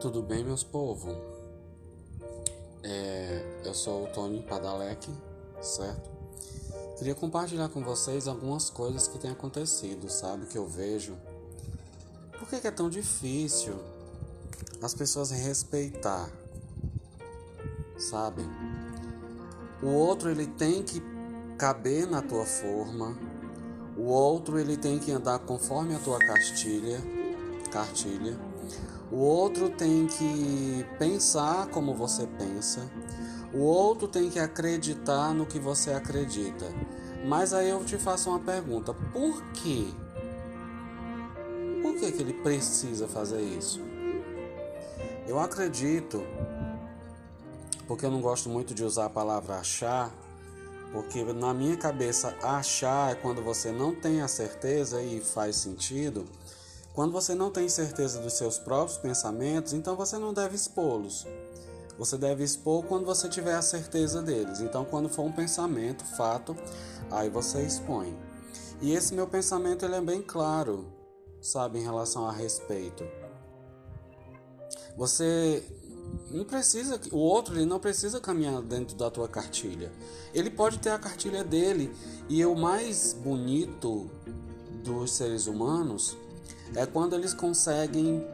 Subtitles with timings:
[0.00, 1.16] Tudo bem, meus povos?
[2.82, 5.10] É, eu sou o Tony Padalec,
[5.62, 6.10] certo?
[6.98, 10.44] Queria compartilhar com vocês algumas coisas que têm acontecido, sabe?
[10.46, 11.16] Que eu vejo.
[12.38, 13.74] Por que, que é tão difícil
[14.82, 16.30] as pessoas respeitar,
[17.98, 18.42] sabe?
[19.82, 21.02] O outro ele tem que
[21.56, 23.16] caber na tua forma,
[23.96, 27.00] o outro ele tem que andar conforme a tua cartilha,
[27.72, 28.55] cartilha.
[29.10, 32.90] O outro tem que pensar como você pensa.
[33.52, 36.66] O outro tem que acreditar no que você acredita.
[37.24, 39.86] Mas aí eu te faço uma pergunta: por quê?
[41.82, 43.80] Por que, que ele precisa fazer isso?
[45.26, 46.22] Eu acredito,
[47.86, 50.12] porque eu não gosto muito de usar a palavra achar,
[50.92, 56.26] porque na minha cabeça achar é quando você não tem a certeza e faz sentido.
[56.96, 61.26] Quando você não tem certeza dos seus próprios pensamentos, então você não deve expô-los.
[61.98, 64.60] Você deve expor quando você tiver a certeza deles.
[64.60, 66.56] Então, quando for um pensamento, fato,
[67.10, 68.16] aí você expõe.
[68.80, 70.86] E esse meu pensamento ele é bem claro,
[71.42, 73.04] sabe, em relação a respeito.
[74.96, 75.62] Você
[76.30, 79.92] não precisa, o outro ele não precisa caminhar dentro da tua cartilha.
[80.32, 81.94] Ele pode ter a cartilha dele.
[82.26, 84.10] E o mais bonito
[84.82, 86.16] dos seres humanos
[86.74, 88.26] é quando eles conseguem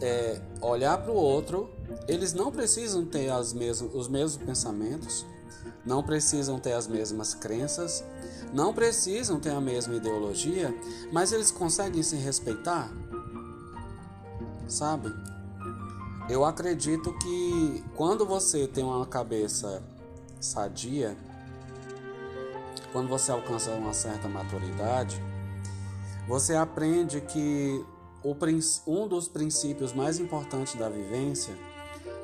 [0.00, 1.70] é, olhar para o outro.
[2.06, 5.26] Eles não precisam ter as mesmas, os mesmos pensamentos,
[5.84, 8.04] não precisam ter as mesmas crenças,
[8.52, 10.74] não precisam ter a mesma ideologia,
[11.12, 12.90] mas eles conseguem se respeitar,
[14.68, 15.12] sabe?
[16.28, 19.82] Eu acredito que quando você tem uma cabeça
[20.40, 21.16] sadia,
[22.92, 25.20] quando você alcança uma certa maturidade,
[26.26, 27.84] você aprende que
[28.86, 31.54] um dos princípios mais importantes da vivência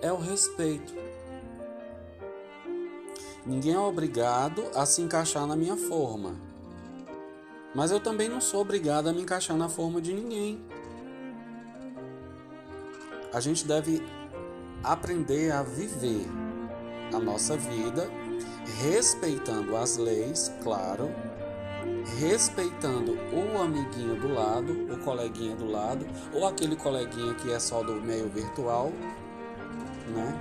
[0.00, 0.94] é o respeito.
[3.44, 6.34] Ninguém é obrigado a se encaixar na minha forma.
[7.74, 10.64] Mas eu também não sou obrigado a me encaixar na forma de ninguém.
[13.32, 14.02] A gente deve
[14.82, 16.26] aprender a viver
[17.12, 18.10] a nossa vida
[18.82, 21.10] respeitando as leis, claro,
[22.18, 27.82] respeitando o amiguinho do lado, o coleguinha do lado, ou aquele coleguinha que é só
[27.82, 28.92] do meio virtual,
[30.08, 30.40] né?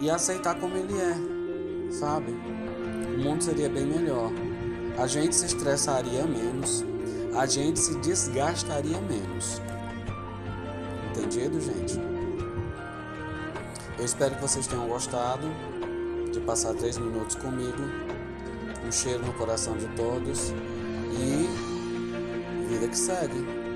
[0.00, 2.32] E aceitar como ele é, sabe?
[2.32, 4.30] O mundo seria bem melhor.
[4.96, 6.84] A gente se estressaria menos,
[7.36, 9.60] a gente se desgastaria menos.
[11.10, 11.98] Entendido, gente?
[13.98, 15.48] Eu espero que vocês tenham gostado
[16.32, 17.82] de passar três minutos comigo
[18.86, 20.52] um cheiro no coração de todos
[21.12, 23.67] e vida que segue.